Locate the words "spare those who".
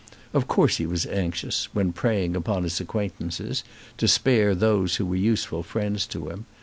4.07-5.05